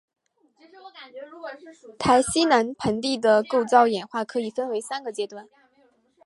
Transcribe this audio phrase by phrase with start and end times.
[1.99, 5.47] 台西南盆地的构造演化可以分为三个阶段。